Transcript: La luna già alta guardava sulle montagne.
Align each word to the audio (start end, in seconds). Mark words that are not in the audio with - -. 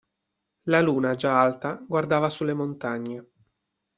La 0.63 0.81
luna 0.81 1.13
già 1.13 1.39
alta 1.39 1.75
guardava 1.75 2.31
sulle 2.31 2.55
montagne. 2.55 3.29